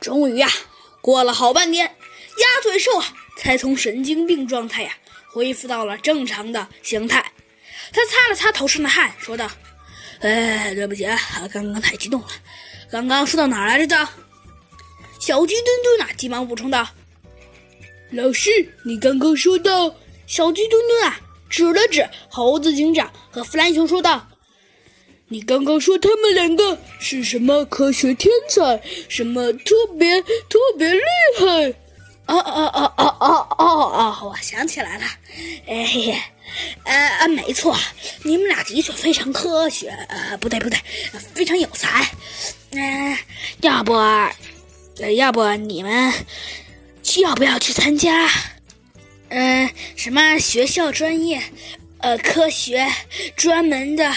[0.00, 0.48] 终于呀，
[1.00, 4.92] 过了好半天，鸭嘴兽啊才从神经病状态呀
[5.32, 7.32] 恢复到了正常的形态。
[7.92, 9.50] 他擦了擦头上的汗，说道
[10.20, 11.18] ：“哎，对不起啊，
[11.52, 12.28] 刚刚太激动了。
[12.90, 14.08] 刚刚说到哪儿来着的？”
[15.20, 15.66] 小鸡墩
[15.98, 16.88] 墩啊，急忙补充道
[18.10, 18.50] ：“老师，
[18.84, 19.94] 你刚刚说到……”
[20.26, 24.26] 小鸡墩墩啊，指了指猴子警长和弗兰熊，说道
[25.32, 31.00] ：“你刚刚说他们两个是什么科学天才，什么特别特别厉
[31.38, 31.72] 害？”
[32.26, 33.64] 哦哦哦哦哦哦
[34.22, 34.28] 哦！
[34.28, 35.04] 我想起来了，
[35.66, 36.32] 哎，
[36.84, 37.76] 呃，没错，
[38.22, 40.78] 你们俩的确非常科学，呃，不对不对，
[41.34, 42.08] 非常有才。
[42.70, 43.16] 嗯，
[43.62, 46.12] 要不，呃要不你们
[47.20, 48.28] 要不要去参加？
[49.30, 51.40] 嗯，什么学校专业？
[51.98, 52.86] 呃，科学
[53.36, 54.12] 专门的，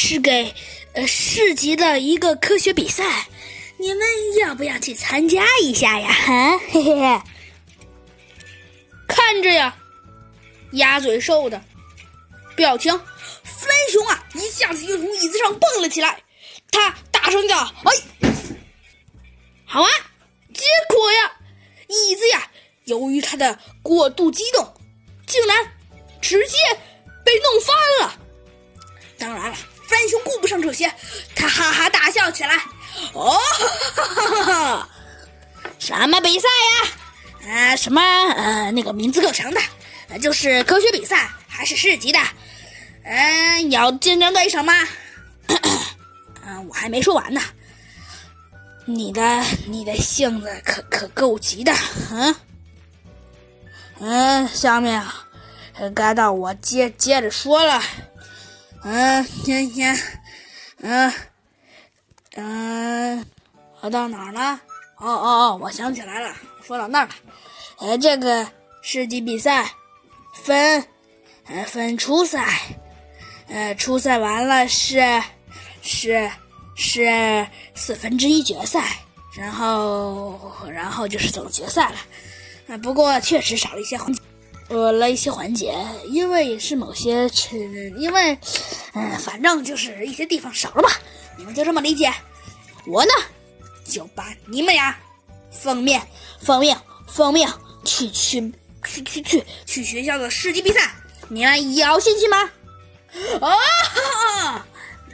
[0.00, 0.54] 是给
[0.92, 3.26] 呃市级的一个科学比赛，
[3.78, 4.00] 你们
[4.40, 6.12] 要不要去参加一下呀？
[6.12, 7.20] 哈，嘿嘿嘿。
[9.08, 9.76] 看着呀，
[10.74, 11.60] 鸭嘴兽的
[12.54, 12.96] 表情，
[13.42, 16.22] 飞熊啊，一下子就从椅子上蹦了起来。
[16.70, 17.92] 他大声叫：“哎，
[19.66, 19.90] 好啊！”
[20.54, 21.32] 结果呀，
[21.88, 22.48] 椅子呀，
[22.84, 24.74] 由于他的过度激动，
[25.26, 25.72] 竟然
[26.20, 26.56] 直接
[27.24, 28.20] 被弄翻了。
[29.18, 29.56] 当然了，
[29.88, 30.92] 弗兰熊顾不上这些，
[31.34, 32.54] 他哈哈大笑起来。
[33.14, 33.38] 哦，
[33.96, 34.88] 哈哈哈哈！
[35.78, 36.90] 什么比赛呀？
[37.46, 39.60] 呃，什么呃，那个名字够长的，
[40.20, 42.18] 就是科学比赛，还是市级的。
[43.04, 44.74] 嗯，有竞争对手吗？
[46.44, 47.40] 嗯， 我还没说完呢。
[48.84, 51.72] 你的你的性子可可够急的，
[52.10, 52.36] 嗯
[54.00, 55.02] 嗯，下面
[55.94, 57.82] 该到我接接着说了。
[58.82, 59.96] 嗯，天天，
[60.80, 61.12] 嗯
[62.34, 63.26] 嗯，
[63.80, 64.60] 我到哪儿了？
[64.96, 67.14] 哦哦哦，我想起来了，说到那儿了。
[67.78, 68.48] 呃，这个
[68.82, 69.70] 世纪比赛
[70.32, 70.84] 分
[71.46, 72.76] 呃分初赛，
[73.48, 75.22] 呃初赛完了是
[75.82, 76.30] 是
[76.74, 78.98] 是四分之一决赛，
[79.36, 81.96] 然后然后就是总决赛了。
[82.68, 84.20] 啊，不过确实少了一些环节，
[84.68, 85.74] 呃了一些环节，
[86.06, 87.28] 因为也是某些
[87.98, 88.38] 因为
[88.94, 90.90] 嗯反正就是一些地方少了吧，
[91.36, 92.12] 你们就这么理解。
[92.86, 93.10] 我呢
[93.84, 94.96] 就把你们俩
[95.50, 96.00] 奉命
[96.40, 96.76] 奉命
[97.06, 97.48] 奉命。
[97.84, 98.52] 去去
[98.84, 100.90] 去去去去学校的世级比赛，
[101.28, 102.50] 你们有兴趣吗？
[103.40, 103.56] 哦，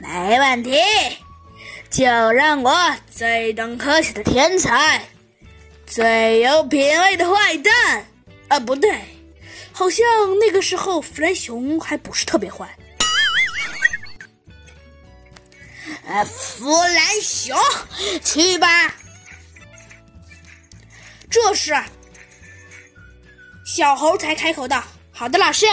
[0.01, 0.77] 没问题，
[1.89, 2.75] 就让我
[3.09, 5.07] 最懂科学的天才，
[5.85, 8.07] 最有品味的坏蛋
[8.49, 8.99] 啊，不对，
[9.75, 10.05] 好像
[10.39, 12.65] 那个时候弗兰熊还不是特别坏。
[16.07, 17.57] 呃，弗兰熊，
[18.23, 18.95] 去吧。
[21.29, 21.75] 这时。
[23.65, 24.81] 小猴才开口道
[25.11, 25.65] ：“好的，老师。”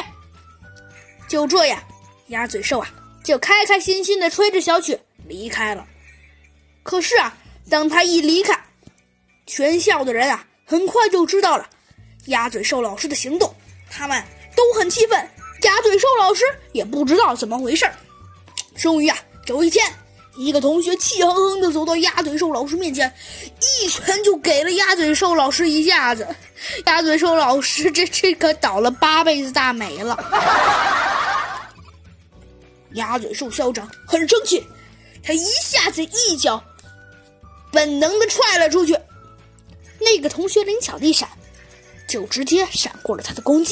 [1.30, 1.80] 就这样，
[2.26, 2.92] 鸭嘴兽啊，
[3.22, 4.98] 就开开心心的吹着小曲
[5.28, 5.86] 离开了。
[6.82, 7.38] 可是啊，
[7.70, 8.60] 当他一离开，
[9.46, 11.70] 全校的人啊，很快就知道了
[12.26, 13.54] 鸭嘴兽老师的行动，
[13.94, 14.24] 他们
[14.56, 15.28] 都很气愤。
[15.62, 17.88] 鸭嘴兽老师也不知道怎么回事
[18.74, 19.16] 终于啊，
[19.46, 19.84] 有一天。
[20.34, 23.12] 一个同学气哼哼的走到鸭嘴兽老师面前，
[23.60, 26.26] 一拳就给了鸭嘴兽老师一下子。
[26.86, 30.16] 鸭嘴兽老师这这可倒了八辈子大霉了。
[32.94, 34.66] 鸭嘴兽校长很生气，
[35.22, 36.64] 他一下子一脚
[37.70, 38.96] 本能的踹了出去。
[40.00, 41.28] 那个同学灵巧一闪，
[42.08, 43.70] 就直接闪过了他的攻击。